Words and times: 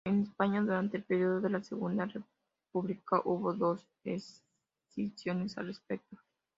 En 0.03 0.23
España, 0.23 0.61
durante 0.61 0.97
el 0.97 1.03
período 1.03 1.41
de 1.41 1.51
la 1.51 1.61
Segunda 1.61 2.07
República 2.55 3.21
hubo 3.23 3.53
dos 3.53 3.85
escisiones 4.03 5.59
al 5.59 5.67
respecto. 5.67 6.17